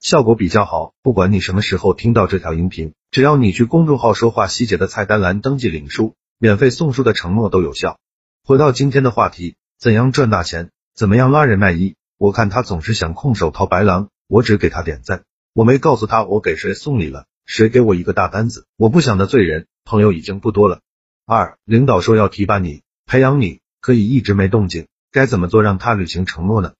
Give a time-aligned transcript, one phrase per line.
[0.00, 0.94] 效果比较好。
[1.02, 7.98] 不管你什么时候听到这条音频，只要你去公众号说话细节的菜单栏登记领书，免费送书的承诺都有效。
[8.42, 10.70] 回到今天的话题，怎样赚大钱？
[10.94, 11.96] 怎么样拉人卖艺？
[12.16, 15.22] 我看他总是想空手套白狼，我只给他点赞。
[15.52, 20.80] 我没告诉他我给谁送礼了，谁给我一个大单子，我不想得罪人，朋友已经不多了。
[21.26, 26.72] 二，领导说要提拔你，培养你，可以一直没动静，该怎么做让他履行承诺呢？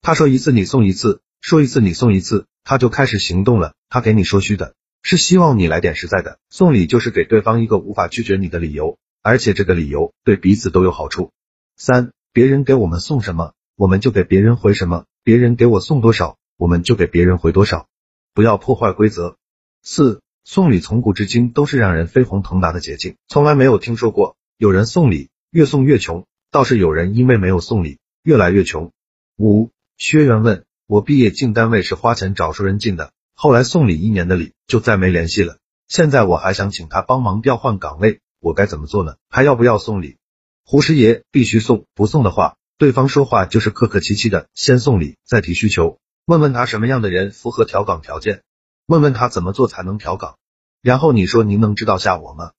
[0.00, 3.72] 他说一次你送一次，说一次你送一次，他就开始行动了。
[3.88, 6.38] 他给你说虚的，是希望你来点实在的。
[6.50, 11.32] 送礼就是给对方一个无法拒绝你的理由，而且这个理由对彼此都有好处。
[11.78, 17.88] 三，别人给我们送什么，我们就给别人回什么，别人给我送多少，我们就给别人回多少。
[18.34, 19.38] 不要破坏规则。
[19.82, 28.92] 四送礼从古至今都是让人飞黄腾达的捷径，从来没有听说过有人送礼越送越穷，倒是有人因为没有送礼越来越穷。
[29.38, 39.16] 五薛元问我毕业进单位是花钱找熟人进的，后来送礼一年的礼就再没联系了，现在我还想请他帮忙调换岗位，我该怎么做呢？
[39.28, 40.16] 还要不要送礼？
[40.64, 45.98] 胡师爷必须送，不送的话，对方说话就是客客气气的，先送礼再提需求。
[46.24, 48.40] 问问他什么样的人符合调岗条件，
[48.86, 50.38] 问问他怎么做才能调岗，
[50.80, 52.52] 然后你说您能知道下我吗？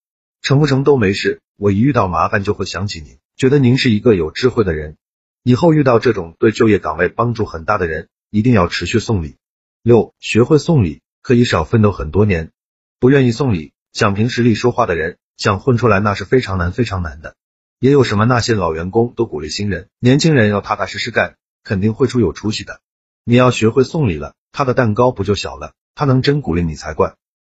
[0.44, 4.97] 成不成都没事，我一遇到麻烦就会想起您，觉得您是一个有智慧的人，
[5.41, 9.38] 以后遇到这种对就业岗位帮助很大的人，一定要持续送礼。
[9.81, 12.52] 六，学会送礼可以少奋斗很多年。
[12.99, 17.35] 不愿意送礼，想凭实力说话的人，想混出来那是非常难非常难的。
[17.80, 22.81] 也有什么那些老员工都鼓励新人，年轻人要踏踏实实干，肯定会出有出息的。
[23.23, 25.73] 你要学会送礼了，他的蛋糕不就小了？
[25.95, 27.16] 他能真鼓励你才怪。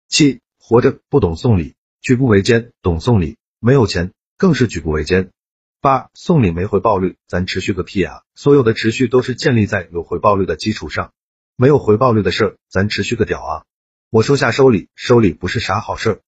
[0.09, 5.31] 七，活着不懂送礼，举步维艰；懂送礼，没有钱更是举步维艰。
[5.82, 8.22] 八，送礼没回报率，咱持续个屁啊！
[8.37, 11.12] 所有的持续都是建立在有回报率的基础上，
[11.56, 13.65] 没有回报率的事儿，咱持续个屌啊！
[14.09, 16.20] 我说下收礼，收礼不是啥好事儿，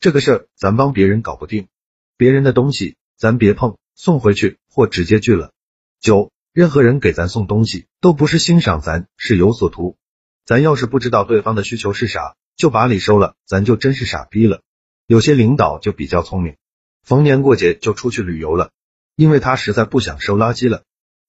[0.00, 1.68] 这个事儿咱帮别人搞不定，
[2.16, 5.52] 别人的东西咱别碰，送回去或直接拒了。
[6.00, 6.32] 九。
[6.54, 9.96] 任何人给咱送东西，都不是欣赏咱，是有所图。
[10.44, 14.60] 咱要是不知道对方的需求是啥，就把礼收了，咱就真是傻逼了。
[15.06, 16.56] 有些领导就比较聪明，
[17.02, 18.70] 逢年过节就出去旅游了，
[19.16, 20.82] 因为他实在不想收垃圾了。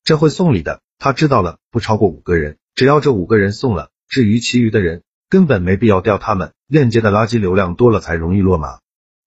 [0.03, 8.79] 这会送礼的，他知道了，不超过五个人，只要这五个人送了，至于其余的人，根本没必要调他们链接的垃圾流量多了才容易落马。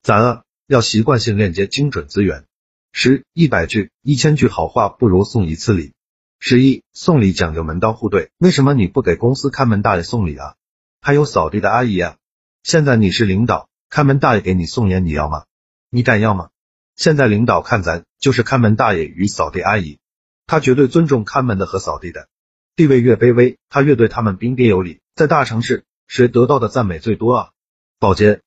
[0.02, 2.44] 咱啊，要习惯性链接精准资源。
[2.92, 5.92] 十一百句一千句好话不如送一次礼。
[6.38, 10.54] 十一送礼讲究门当户对，为什么你不给公司看门大爷送礼啊？
[11.00, 12.16] 还有扫地的阿姨啊？
[12.62, 15.44] 现在你是领导，看门大爷给你送烟，你要吗？
[15.88, 16.50] 你敢要吗？
[16.96, 19.98] 现在领导看咱就是看门大爷与扫地阿姨，
[20.46, 22.28] 他绝对尊重看门的和扫地的，
[22.74, 25.00] 地位越卑微，他越对他们彬彬有礼。
[25.14, 27.50] 在大城市，谁得到的赞美最多啊？
[27.98, 28.40] 保洁，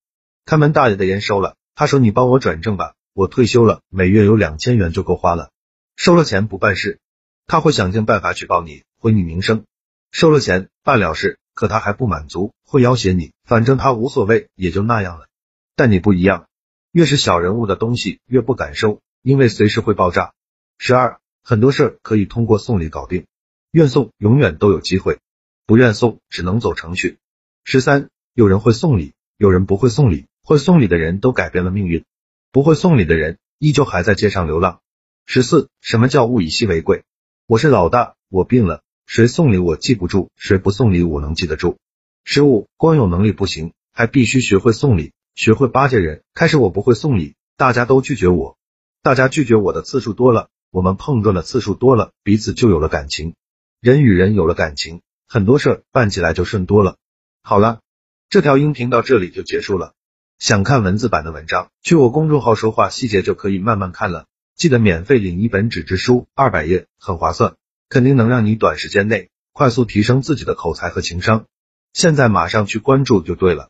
[0.45, 2.95] 看门大爷的烟收了，他说你帮我转正吧。
[3.13, 5.51] 我退休了，每月有两千元就够花了。
[5.95, 6.99] 收了钱不办事，
[7.45, 9.65] 他会想尽办法举报你，毁你名声。
[10.11, 13.31] 收了钱办了事，可他还不满足，会要挟你。
[13.43, 15.27] 反正他无所谓，也就那样了。
[15.75, 16.47] 但你不一样，
[16.91, 20.33] 越是小人物的东西越不敢收，因为随时会爆炸。
[20.79, 23.27] 十二，很多事儿可以通过送礼搞定，
[23.72, 25.19] 愿送永远都有机会，
[25.67, 27.17] 不愿送只能走程序。
[27.63, 32.05] 十三，有人会送礼，有人不会送礼，会送礼的人都改变了命运。
[32.51, 34.81] 不会送礼的人依旧还在街上流浪。
[35.27, 37.03] 十四，什么叫物以稀为贵？
[37.45, 41.77] 我是老大，我病了，谁送礼我记不住，谁不送礼我能记得住。
[42.23, 46.23] 十五，光有能力不行，还必须学会送礼，学会巴结人。
[46.34, 48.57] 开始我不会送礼，大家都拒绝我，
[49.01, 53.36] 大家拒绝我的次数多了，我们碰撞的次数多了，彼此就有了感情。
[53.81, 56.98] 人与人有了感情，很多事儿办起来就顺多了。
[57.42, 57.81] 好了，
[58.30, 59.94] 这条音频到这里就结束了。
[60.38, 64.25] 想看文字版的文章，去我公众号说话细节就可以慢慢看了。
[64.56, 67.56] 记得免费领一本纸质书，二百页，很划算，
[67.89, 71.45] 肯定能让你短时间内快速提升自己的口才和情商。
[71.92, 73.68] 现在马上去关注就对了。